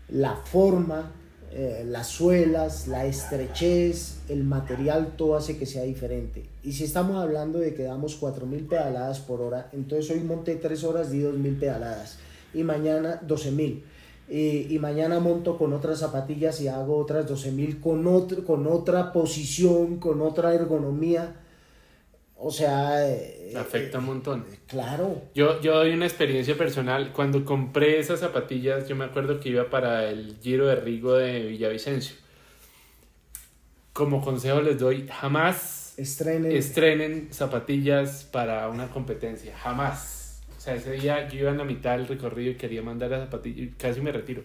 [0.10, 1.12] la forma,
[1.52, 6.46] eh, las suelas, la estrechez, el material, todo hace que sea diferente.
[6.64, 10.84] Y si estamos hablando de que damos 4.000 pedaladas por hora, entonces hoy monté 3
[10.84, 12.20] horas, di 2.000 pedaladas.
[12.54, 13.82] Y mañana 12.000.
[14.30, 20.00] Y, y, mañana monto con otras zapatillas y hago otras 12.000 con, con otra posición,
[20.00, 21.34] con otra ergonomía
[22.40, 23.08] o sea...
[23.08, 24.46] Eh, Afecta un montón.
[24.52, 25.24] Eh, claro.
[25.34, 27.12] Yo, yo doy una experiencia personal.
[27.12, 31.44] Cuando compré esas zapatillas, yo me acuerdo que iba para el Giro de Rigo de
[31.48, 32.16] Villavicencio.
[33.94, 36.52] Como consejo les doy, jamás estrenen.
[36.52, 39.58] estrenen zapatillas para una competencia.
[39.58, 40.44] Jamás.
[40.56, 43.22] O sea, ese día yo iba en la mitad del recorrido y quería mandar las
[43.22, 44.44] zapatillas y casi me retiro.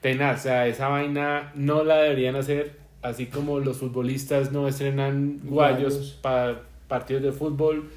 [0.00, 5.40] Tenaz, o sea, esa vaina no la deberían hacer así como los futbolistas no estrenan
[5.44, 7.88] guayos para partidos de fútbol,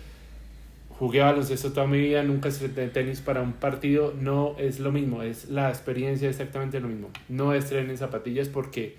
[0.97, 5.23] jugué baloncesto toda mi vida, nunca estrené tenis para un partido, no es lo mismo,
[5.23, 7.10] es la experiencia exactamente lo mismo.
[7.27, 8.95] No estrenen zapatillas porque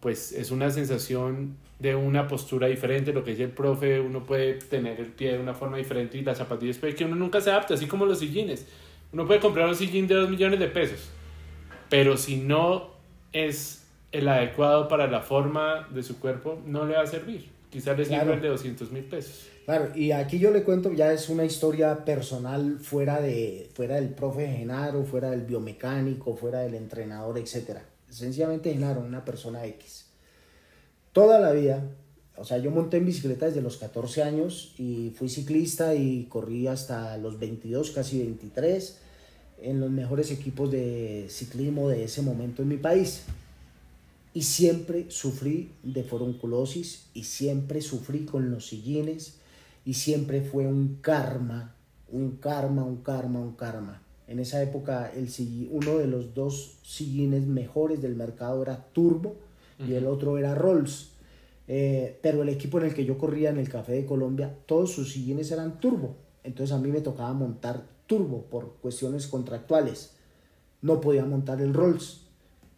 [0.00, 4.54] pues es una sensación de una postura diferente, lo que dice el profe, uno puede
[4.54, 7.50] tener el pie de una forma diferente y las zapatillas puede que uno nunca se
[7.50, 8.66] adapte, así como los sillines.
[9.12, 11.10] Uno puede comprar un sillín de 2 millones de pesos,
[11.88, 12.90] pero si no
[13.32, 17.48] es el adecuado para la forma de su cuerpo, no le va a servir.
[17.72, 19.48] Quizás le sirva el de 200 mil pesos.
[19.64, 24.10] Claro, y aquí yo le cuento, ya es una historia personal fuera, de, fuera del
[24.10, 27.78] profe Genaro, fuera del biomecánico, fuera del entrenador, etc.
[28.10, 30.04] Sencillamente Genaro, una persona X.
[31.12, 31.82] Toda la vida,
[32.36, 36.66] o sea, yo monté en bicicleta desde los 14 años y fui ciclista y corrí
[36.66, 38.98] hasta los 22, casi 23,
[39.62, 43.24] en los mejores equipos de ciclismo de ese momento en mi país.
[44.34, 49.38] Y siempre sufrí de forunculosis y siempre sufrí con los sillines
[49.84, 51.74] y siempre fue un karma,
[52.10, 54.02] un karma, un karma, un karma.
[54.26, 55.28] En esa época el
[55.70, 59.36] uno de los dos sillines mejores del mercado era Turbo
[59.86, 61.10] y el otro era Rolls.
[61.68, 64.92] Eh, pero el equipo en el que yo corría en el Café de Colombia, todos
[64.92, 66.16] sus sillines eran Turbo.
[66.44, 70.12] Entonces a mí me tocaba montar Turbo por cuestiones contractuales.
[70.80, 72.22] No podía montar el Rolls.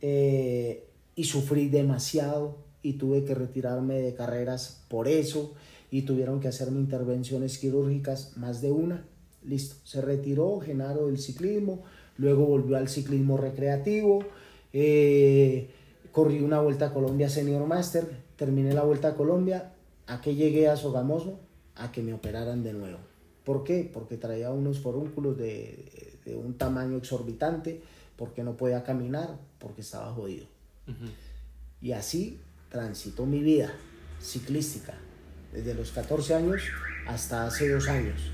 [0.00, 0.86] Eh,
[1.16, 5.54] y sufrí demasiado y tuve que retirarme de carreras por eso
[5.90, 9.04] y tuvieron que hacerme intervenciones quirúrgicas, más de una.
[9.42, 11.82] Listo, se retiró Genaro del ciclismo,
[12.16, 14.24] luego volvió al ciclismo recreativo,
[14.72, 15.70] eh,
[16.12, 19.72] corrí una vuelta a Colombia Senior Master, terminé la vuelta a Colombia,
[20.06, 21.38] ¿a qué llegué a Sogamoso?
[21.76, 22.98] A que me operaran de nuevo.
[23.44, 23.88] ¿Por qué?
[23.92, 27.82] Porque traía unos forúnculos de, de un tamaño exorbitante,
[28.16, 30.53] porque no podía caminar, porque estaba jodido.
[31.80, 33.72] Y así transitó mi vida
[34.20, 34.94] ciclística,
[35.52, 36.62] desde los 14 años
[37.06, 38.32] hasta hace dos años.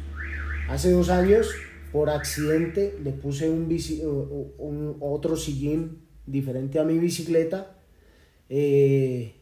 [0.69, 1.49] Hace dos años,
[1.93, 3.69] por accidente, le puse un,
[4.59, 7.77] un otro sillín diferente a mi bicicleta,
[8.49, 9.35] eh,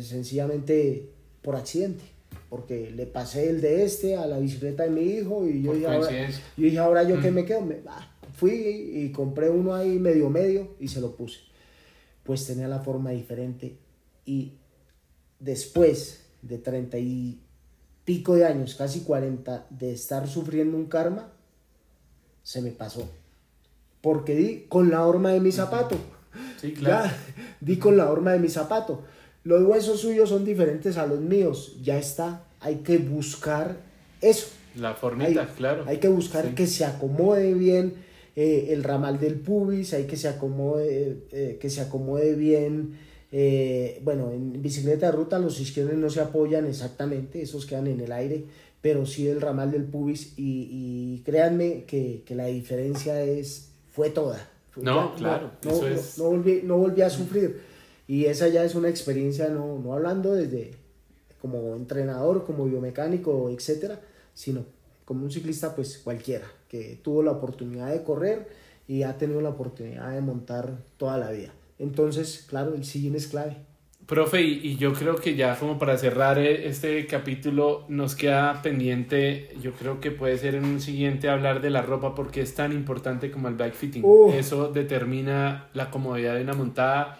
[0.00, 1.10] sencillamente
[1.42, 2.04] por accidente
[2.54, 5.86] porque le pasé el de este a la bicicleta de mi hijo y yo dije,
[5.88, 7.78] ahora, yo dije, ahora yo que me quedo, me,
[8.32, 11.40] fui y compré uno ahí medio medio y se lo puse
[12.24, 13.78] pues tenía la forma diferente
[14.24, 14.54] y
[15.38, 17.40] después de treinta y
[18.04, 21.32] pico de años, casi 40, de estar sufriendo un karma,
[22.42, 23.08] se me pasó.
[24.00, 25.96] Porque di con la horma de mi zapato.
[26.60, 27.10] Sí, claro.
[27.60, 29.04] di con la horma de mi zapato.
[29.44, 31.76] Los huesos suyos son diferentes a los míos.
[31.82, 32.44] Ya está.
[32.60, 33.76] Hay que buscar
[34.20, 34.48] eso.
[34.76, 35.84] La formita, claro.
[35.86, 37.94] Hay que buscar que se acomode bien
[38.36, 42.98] eh, el ramal del pubis, hay que se acomode, eh, que se acomode bien.
[43.30, 48.00] Eh, bueno, en bicicleta de ruta los isquiones no se apoyan exactamente, esos quedan en
[48.00, 48.44] el aire,
[48.80, 54.50] pero sí el ramal del pubis y, créanme que, que, la diferencia es fue toda.
[54.76, 55.72] No, claro, no,
[56.18, 57.60] no, volví, no volví a sufrir.
[58.06, 60.72] Y esa ya es una experiencia, no, no hablando desde
[61.40, 64.00] como entrenador, como biomecánico, etcétera,
[64.34, 64.64] sino
[65.04, 68.48] como un ciclista, pues cualquiera, que tuvo la oportunidad de correr
[68.86, 71.52] y ha tenido la oportunidad de montar toda la vida.
[71.78, 73.56] Entonces, claro, el sillín es clave.
[74.06, 79.54] Profe, y, yo creo que ya como para cerrar eh, este capítulo nos queda pendiente,
[79.62, 82.72] yo creo que puede ser en un siguiente hablar de la ropa porque es tan
[82.72, 84.04] importante como el bike fitting.
[84.34, 87.18] Eso determina la comodidad de una montada.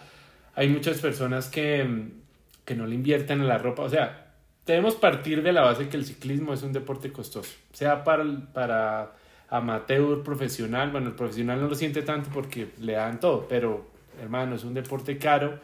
[0.53, 2.11] Hay muchas personas que,
[2.65, 4.24] que no le invierten en la ropa, o sea,
[4.65, 9.13] debemos partir de la base que el ciclismo es un deporte costoso, sea para, para
[9.49, 13.85] amateur, profesional, bueno, el profesional no lo siente tanto porque le dan todo, pero
[14.21, 15.59] hermano, es un deporte caro.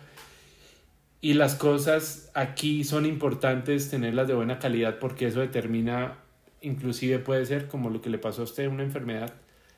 [1.23, 6.17] Y las cosas aquí son importantes tenerlas de buena calidad porque eso determina,
[6.61, 9.31] inclusive puede ser como lo que le pasó a usted, una enfermedad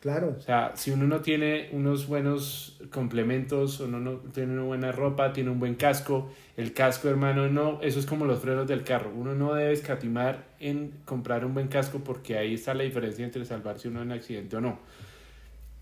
[0.04, 0.36] Claro.
[0.38, 5.32] O sea, si uno no tiene unos buenos complementos, uno no tiene una buena ropa,
[5.32, 9.14] tiene un buen casco, el casco, hermano, no, eso es como los frenos del carro.
[9.16, 13.46] Uno no debe escatimar en comprar un buen casco porque ahí está la diferencia entre
[13.46, 14.78] salvarse uno en un accidente o no.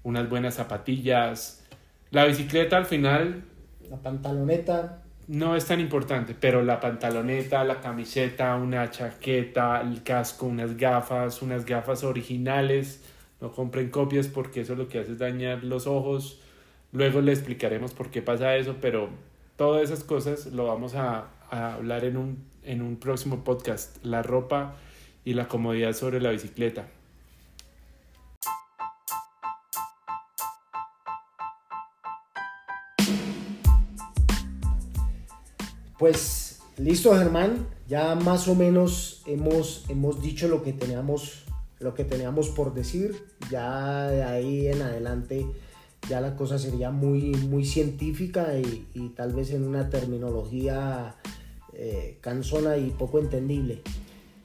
[0.04, 1.66] Unas buenas zapatillas.
[2.12, 3.44] La bicicleta al final...
[3.90, 5.02] La pantaloneta.
[5.30, 11.42] No es tan importante, pero la pantaloneta, la camiseta, una chaqueta, el casco, unas gafas,
[11.42, 13.02] unas gafas originales
[13.42, 16.40] no compren copias porque eso lo que hace es dañar los ojos.
[16.92, 19.10] Luego le explicaremos por qué pasa eso, pero
[19.56, 23.98] todas esas cosas lo vamos a, hablar en un, próximo podcast.
[24.06, 24.76] La ropa
[25.26, 26.88] y la comodidad sobre la bicicleta.
[35.98, 41.46] Pues listo Germán, ya más o menos hemos dicho lo que teníamos
[41.82, 43.16] lo que teníamos por decir.
[43.50, 45.46] Ya de ahí en adelante
[46.10, 51.16] ya la cosa sería muy, muy científica y, tal vez en una terminología
[51.74, 53.82] eh, cansona y poco entendible.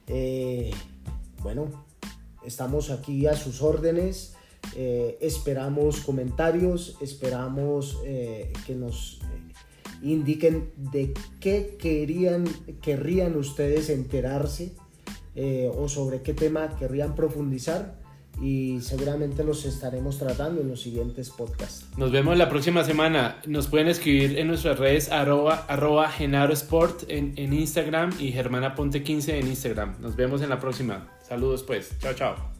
[0.07, 0.71] Eh,
[1.41, 1.85] bueno,
[2.45, 4.35] estamos aquí a sus órdenes.
[4.75, 9.19] Eh, esperamos comentarios, esperamos que nos
[10.03, 12.45] indiquen de qué querían,
[12.81, 14.73] querrían ustedes enterarse
[15.39, 17.93] eh, o sobre qué tema querrían profundizar
[18.41, 21.85] y seguramente los estaremos tratando en los siguientes podcasts.
[21.95, 23.37] Nos vemos la próxima semana.
[23.45, 28.73] Nos pueden escribir en nuestras redes arroba, arroba Genaro Sport en, en Instagram y Germana
[28.73, 29.95] Ponte 15 en Instagram.
[30.01, 31.07] Nos vemos en la próxima.
[31.21, 31.95] Saludos pues.
[31.99, 32.56] Chao, chao.